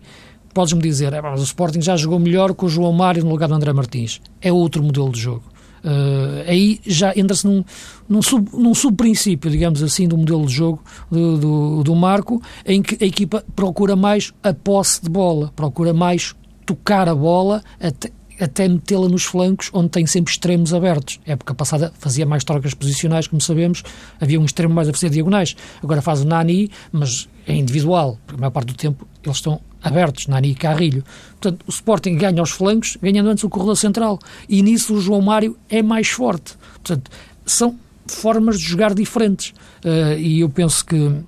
[0.54, 3.48] Podes-me dizer, é, mas o Sporting já jogou melhor com o João Mário no lugar
[3.48, 4.22] do André Martins.
[4.42, 5.44] É outro modelo de jogo.
[5.84, 7.64] Uh, aí já entra-se num,
[8.08, 12.82] num, sub, num subprincípio, digamos assim, do modelo de jogo do, do, do, Marco, em
[12.82, 16.36] que a equipa procura mais a posse de bola, procura mais
[16.66, 21.20] tocar a bola até, até metê-la nos flancos, onde tem sempre extremos abertos.
[21.26, 23.84] A época passada fazia mais trocas posicionais, como sabemos,
[24.20, 25.56] havia um extremo mais a fazer diagonais.
[25.82, 29.62] Agora faz o Nani, mas é individual, porque a maior parte do tempo eles estão
[29.82, 31.04] abertos, Nani e Carrilho.
[31.40, 34.20] Portanto, o Sporting ganha aos flancos, ganhando antes o corredor central.
[34.48, 36.56] E nisso o João Mário é mais forte.
[36.74, 37.10] Portanto,
[37.46, 39.54] são formas de jogar diferentes.
[39.84, 41.24] Uh, e eu penso que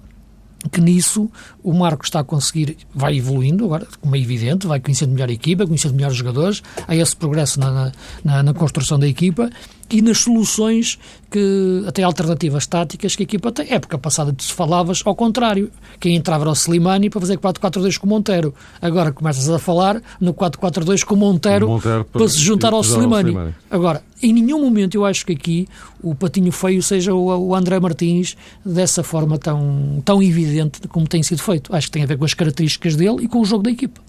[0.71, 1.29] que nisso
[1.63, 5.33] o Marco está a conseguir, vai evoluindo agora, como é evidente, vai conhecendo melhor a
[5.33, 7.91] equipa, conhecendo melhor os jogadores, há esse progresso na,
[8.23, 9.49] na, na construção da equipa
[9.91, 10.97] e nas soluções
[11.29, 13.67] que, até alternativas táticas que a equipa tem.
[13.69, 15.69] Época passada tu falavas ao contrário,
[15.99, 18.53] quem entrava era o Slimani para fazer 4-4-2 com o Monteiro.
[18.81, 22.81] Agora começas a falar no 4-4-2 com o Monteiro, Monteiro para, para, se juntar ao
[22.81, 23.31] Slimani.
[23.31, 23.55] Slimani.
[23.69, 25.67] Agora, em nenhum momento eu acho que aqui
[26.01, 31.21] o patinho feio seja o, o André Martins dessa forma tão, tão evidente como tem
[31.21, 31.50] sido feito.
[31.71, 34.01] Acho que tem a ver com as características dele e com o jogo da equipa.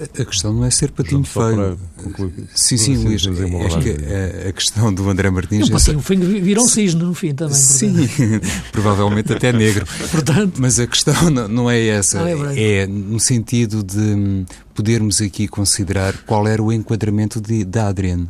[0.00, 1.78] A questão não é ser patinho feio.
[2.54, 3.26] Sim, sim, Luís.
[3.26, 5.68] Acho que a, a, questão do André Martins.
[5.68, 7.54] O patinho feio virou um cisne no fim também.
[7.54, 7.94] Sim,
[8.70, 9.84] provavelmente até negro.
[10.10, 12.20] Portanto, Mas a questão não é essa.
[12.20, 17.78] Não é, é, no sentido de podermos aqui considerar qual era o enquadramento de, de
[17.78, 18.28] Adrian.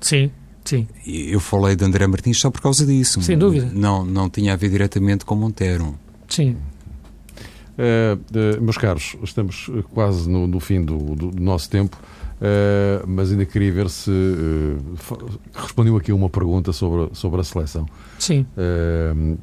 [0.00, 0.30] Sim.
[0.64, 0.86] Sim.
[1.04, 3.20] Eu falei de André Martins só por causa disso.
[3.22, 3.68] Sem dúvida.
[3.74, 5.98] Não, não tinha a ver diretamente com Montero.
[6.28, 6.56] Sim.
[7.80, 13.32] Uh, meus caros, estamos quase no, no fim do, do, do, nosso tempo, uh, mas
[13.32, 14.10] ainda queria ver se
[15.54, 17.86] respondeu aqui uma pergunta sobre, sobre a seleção.
[18.18, 18.44] Sim.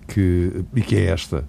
[0.08, 1.44] que, e que é esta.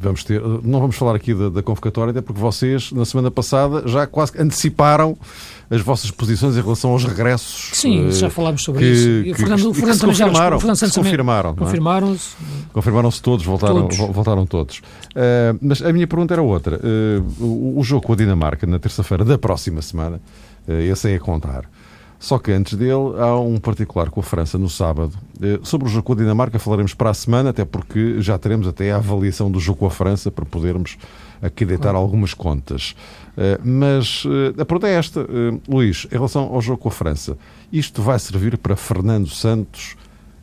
[0.00, 3.86] Vamos ter, não vamos falar aqui da, da convocatória, até porque vocês, na semana passada,
[3.86, 5.16] já quase anteciparam
[5.70, 7.70] as vossas posições em relação aos regressos.
[7.72, 9.24] Sim, uh, já falámos sobre que, isso.
[9.24, 11.50] Que, Fernando, que, Fernando também confirmaram, já se confirmaram.
[11.50, 11.54] É?
[11.54, 12.36] Confirmaram-se.
[12.72, 13.96] Confirmaram-se todos, voltaram todos.
[13.96, 14.78] Voltaram todos.
[14.78, 16.76] Uh, mas a minha pergunta era outra.
[16.76, 20.20] Uh, o, o, jogo com a Dinamarca, na terça-feira da próxima semana,
[20.68, 21.64] esse é a contar.
[22.18, 25.12] Só que antes dele há um particular com a França no sábado.
[25.62, 28.90] Sobre o jogo com a Dinamarca falaremos para a semana, até porque já teremos até
[28.90, 30.96] a avaliação do jogo com a França para podermos
[31.42, 32.94] aqui deitar algumas contas.
[33.36, 36.92] Eh, mas eh, a pergunta é esta, eh, Luís, em relação ao jogo com a
[36.92, 37.36] França,
[37.72, 39.96] isto vai servir para Fernando Santos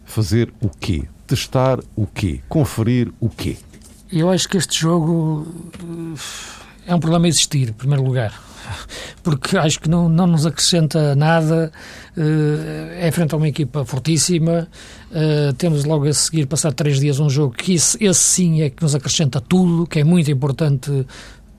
[0.05, 1.03] fazer o quê?
[1.25, 2.41] Testar o quê?
[2.47, 3.57] Conferir o quê?
[4.11, 5.47] Eu acho que este jogo
[6.85, 8.39] é um problema existir, em primeiro lugar.
[9.21, 11.71] Porque acho que não, não nos acrescenta nada.
[12.99, 14.67] É frente a uma equipa fortíssima.
[15.57, 18.83] Temos logo a seguir passar três dias um jogo que esse, esse sim é que
[18.83, 21.05] nos acrescenta tudo, que é muito importante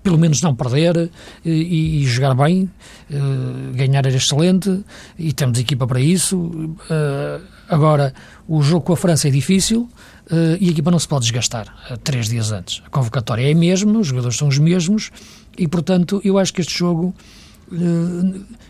[0.04, 1.08] pelo menos não perder eh,
[1.44, 2.70] e, e jogar bem.
[3.10, 4.84] Uh, ganhar era excelente
[5.18, 6.36] e temos equipa para isso.
[6.38, 8.12] Uh, agora,
[8.46, 9.88] o jogo com a França é difícil
[10.30, 12.82] uh, e a equipa não se pode desgastar três dias antes.
[12.86, 15.10] A convocatória é a mesma, os jogadores são os mesmos
[15.58, 17.14] e, portanto, eu acho que este jogo,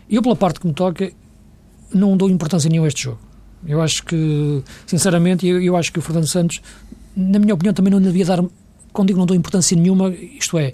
[0.09, 1.11] eu pela parte que me toca,
[1.93, 3.19] não dou importância nenhuma a este jogo.
[3.67, 6.61] Eu acho que, sinceramente, eu, eu acho que o Fernando Santos,
[7.15, 8.43] na minha opinião, também não devia dar
[8.95, 10.73] quando digo não dou importância nenhuma, isto é,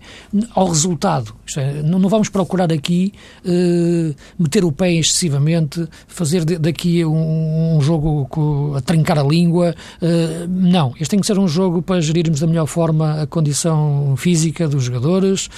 [0.54, 1.34] ao resultado.
[1.46, 3.12] Isto é, não, não vamos procurar aqui
[3.44, 9.76] uh, meter o pé excessivamente, fazer de, daqui um, um jogo a trincar a língua.
[10.00, 14.14] Uh, não, este tem que ser um jogo para gerirmos da melhor forma a condição
[14.16, 15.50] física dos jogadores,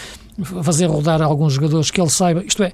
[0.64, 2.44] fazer rodar alguns jogadores que ele saiba.
[2.44, 2.72] Isto é,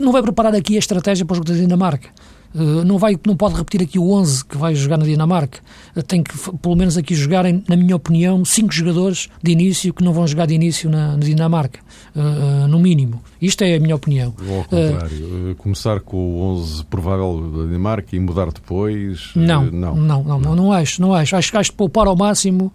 [0.00, 2.08] não vai preparar aqui a estratégia para o jogo da Dinamarca.
[2.54, 5.58] Eh, não, vai, não pode repetir aqui o 11 que vai jogar na Dinamarca.
[5.96, 10.04] Eh, tem que, pelo menos aqui, jogarem, na minha opinião, cinco jogadores de início que
[10.04, 11.80] não vão jogar de início na, na Dinamarca,
[12.14, 13.22] uh, no mínimo.
[13.42, 14.34] Isto é a minha opinião.
[14.48, 19.30] Ou ao contrário, começar com o 11 provável da Dinamarca e mudar depois?
[19.34, 21.00] Não, não, não, não, não, não acho.
[21.00, 21.34] Não acho.
[21.36, 22.72] Acho, acho poupar ao máximo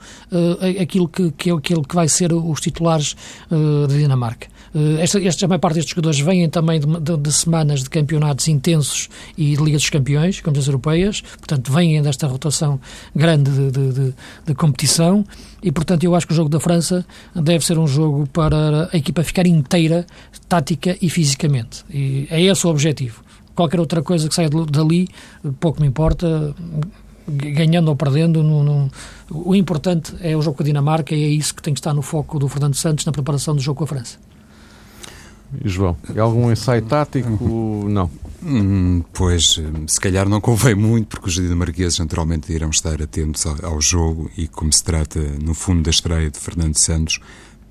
[0.81, 3.15] aquilo que, que é aquilo que vai ser os titulares
[3.49, 4.47] da Dinamarca.
[4.73, 7.89] Uh, esta, esta, a maior parte destes jogadores vêm também de, de, de, semanas de
[7.89, 12.79] campeonatos intensos e de Liga dos Campeões, as europeias, portanto, vêm desta rotação
[13.15, 14.13] grande de,
[14.45, 15.23] de, competição
[15.63, 17.05] e, portanto, eu acho que o jogo da França
[17.35, 20.05] deve ser um jogo para a equipa ficar inteira,
[20.47, 21.83] tática e fisicamente.
[21.89, 23.23] E é esse o objetivo.
[23.55, 25.07] Qualquer outra coisa que saia dali,
[25.59, 26.55] pouco me importa,
[27.27, 28.89] ganhando ou perdendo.
[29.29, 31.93] O importante é o jogo com a Dinamarca e é isso que tem que estar
[31.93, 34.28] no foco do Fernando Santos na preparação do jogo com a França.
[35.65, 37.85] João, algum ensaio tático?
[37.89, 38.09] Não.
[38.43, 43.73] Hum, pois, se calhar não convém muito, porque os dinamarqueses naturalmente irão estar atentos ao,
[43.73, 47.19] ao jogo e, como se trata, no fundo, da estreia de Fernando Santos,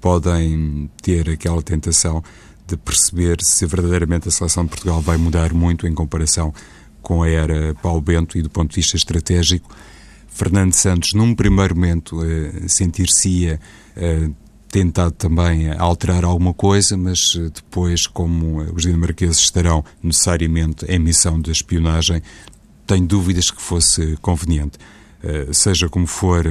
[0.01, 2.23] podem ter aquela tentação
[2.67, 6.53] de perceber se verdadeiramente a seleção de Portugal vai mudar muito em comparação
[7.01, 9.75] com a era Paulo Bento e do ponto de vista estratégico.
[10.29, 13.59] Fernando Santos, num primeiro momento, eh, sentir-se-ia
[13.97, 14.29] eh,
[14.71, 21.41] tentado também alterar alguma coisa, mas eh, depois, como os dinamarqueses estarão necessariamente em missão
[21.41, 22.23] de espionagem,
[22.87, 24.79] tenho dúvidas que fosse conveniente.
[25.53, 26.47] Seja como for,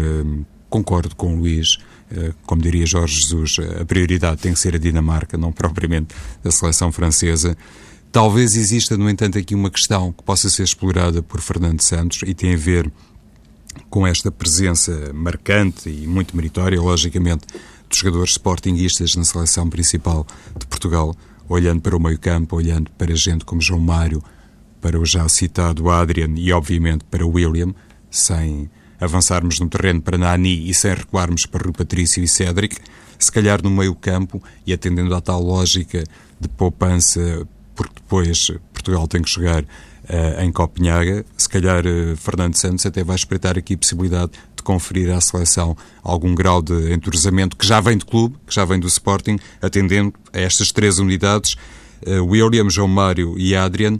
[0.69, 1.77] concordo com o Luís,
[2.09, 6.51] eh, como diria Jorge Jesus, a prioridade tem que ser a Dinamarca, não propriamente a
[6.51, 7.57] seleção francesa.
[8.11, 12.33] Talvez exista, no entanto, aqui uma questão que possa ser explorada por Fernando Santos e
[12.33, 12.91] tem a ver
[13.89, 17.45] com esta presença marcante e muito meritória, logicamente,
[17.89, 20.25] dos jogadores sportinguistas na seleção principal
[20.57, 21.15] de Portugal,
[21.47, 24.23] olhando para o meio-campo, olhando para gente como João Mário,
[24.81, 27.73] para o já citado Adrian e, obviamente, para o William,
[28.09, 28.69] sem
[28.99, 32.77] avançarmos no terreno para Nani e sem recuarmos para Rui Patrício e Cédric,
[33.17, 36.03] se calhar no meio campo e atendendo à tal lógica
[36.39, 42.55] de poupança, porque depois Portugal tem que chegar uh, em Copenhaga, se calhar uh, Fernando
[42.55, 47.55] Santos até vai espreitar aqui a possibilidade de conferir à seleção algum grau de entrosamento
[47.55, 51.55] que já vem do clube, que já vem do Sporting, atendendo a estas três unidades,
[52.05, 53.97] uh, William, João Mário e Adrian,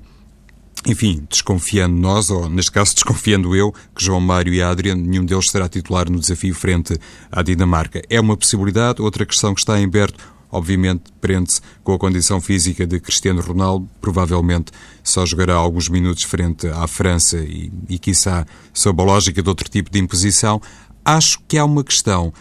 [0.86, 5.50] enfim, desconfiando nós, ou neste caso desconfiando eu, que João Mário e Adrian, nenhum deles
[5.50, 7.00] será titular no desafio frente
[7.32, 8.02] à Dinamarca.
[8.10, 9.02] É uma possibilidade.
[9.02, 13.90] Outra questão que está em aberto, obviamente, prende-se com a condição física de Cristiano Ronaldo.
[14.02, 14.72] Provavelmente
[15.04, 19.70] só jogará alguns minutos frente à França e, e quiçá, sob a lógica de outro
[19.70, 20.62] tipo de imposição.
[21.04, 22.34] Acho que há uma questão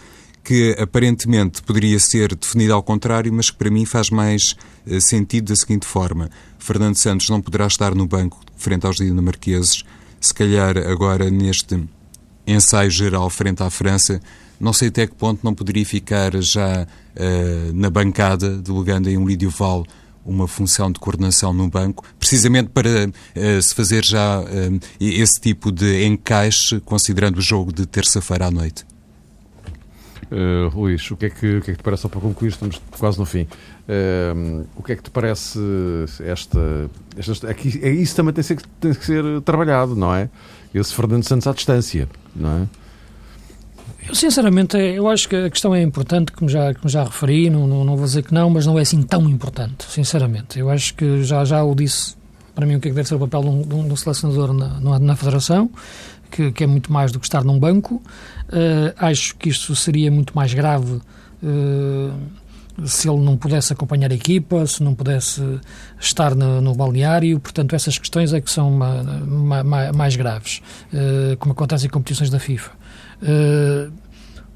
[0.47, 5.49] que aparentemente poderia ser definida ao contrário, mas que para mim faz mais uh, sentido
[5.49, 6.29] da seguinte forma.
[6.57, 9.83] Fernando Santos não poderá estar no banco frente aos dinamarqueses,
[10.21, 11.83] se calhar agora neste
[12.47, 14.21] ensaio geral frente à França,
[14.59, 19.27] não sei até que ponto não poderia ficar já uh, na bancada, delegando em um
[19.27, 19.85] Lídio Val
[20.25, 25.71] uma função de coordenação no banco, precisamente para uh, se fazer já uh, esse tipo
[25.71, 28.85] de encaixe, considerando o jogo de terça-feira à noite.
[30.29, 32.49] Uh, Luís, o que, é que, o que é que te parece, só para concluir,
[32.49, 35.57] estamos quase no fim, uh, o que é que te parece
[36.25, 36.89] esta...
[37.15, 40.29] esta aqui, é, isso também tem ser, tem que ser trabalhado, não é?
[40.73, 42.86] Esse Fernando Santos à distância, não é?
[44.07, 47.67] Eu, sinceramente, eu acho que a questão é importante, como já, como já referi, não,
[47.67, 50.57] não, não vou dizer que não, mas não é assim tão importante, sinceramente.
[50.57, 52.15] Eu acho que já, já o disse,
[52.55, 54.53] para mim, o que é que deve ser o papel de um, de um selecionador
[54.53, 55.69] na, na Federação,
[56.31, 57.95] que, que, é muito mais do que estar num banco.
[58.47, 61.01] Uh, acho que isto seria muito mais grave
[61.43, 62.13] uh,
[62.85, 65.41] se ele não pudesse acompanhar a equipa, se não pudesse
[65.99, 67.39] estar no, no balneário.
[67.39, 70.61] Portanto, essas questões é que são ma, ma, mais graves,
[70.93, 72.76] uh, como acontece em competições da FIFA.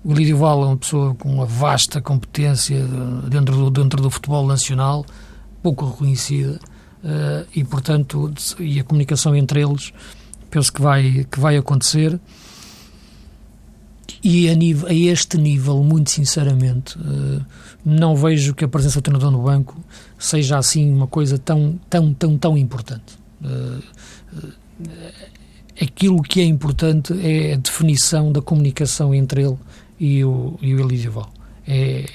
[0.03, 2.85] O Lídio Val é uma pessoa com uma vasta competência
[3.29, 5.05] dentro do, dentro do futebol nacional,
[5.61, 6.59] pouco reconhecida,
[7.55, 9.91] e, portanto, e a comunicação entre eles
[10.51, 12.19] penso que vai, que vai acontecer.
[14.23, 17.43] E a, nível, a este nível, muito sinceramente, uh,
[17.83, 19.83] não vejo que a presença do treinador no banco
[20.19, 23.17] seja assim uma coisa tão, tão, tão, tão importante.
[23.41, 23.81] Uh,
[24.37, 24.53] uh,
[25.81, 29.57] aquilo que é importante é a definição da comunicação entre ele
[29.99, 31.27] e o, e o.
[31.67, 32.05] É,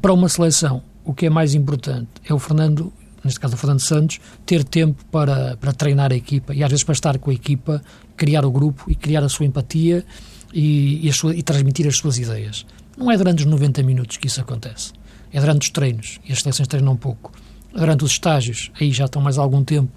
[0.00, 2.92] para uma seleção, o que é mais importante é o Fernando
[3.26, 6.84] neste caso o Fernando Santos, ter tempo para, para treinar a equipa e às vezes
[6.84, 7.82] para estar com a equipa,
[8.16, 10.04] criar o grupo e criar a sua empatia
[10.54, 12.64] e, e, sua, e transmitir as suas ideias.
[12.96, 14.92] Não é durante os 90 minutos que isso acontece.
[15.32, 17.32] É durante os treinos, e as seleções treinam pouco.
[17.74, 19.92] Durante os estágios, aí já estão mais algum tempo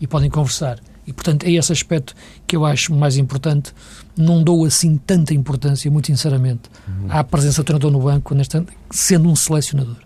[0.00, 0.78] e podem conversar.
[1.06, 2.14] E, portanto, é esse aspecto
[2.46, 3.72] que eu acho mais importante.
[4.16, 7.06] Não dou assim tanta importância, muito sinceramente, uhum.
[7.08, 9.96] à presença do treinador no banco, nesta, sendo um selecionador.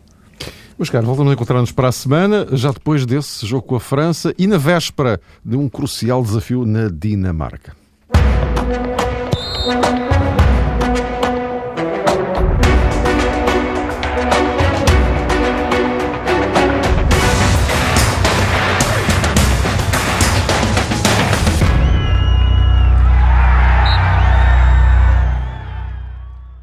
[0.79, 4.35] Meus caros, voltamos a encontrar-nos para a semana, já depois desse jogo com a França
[4.39, 7.77] e na véspera de um crucial desafio na Dinamarca.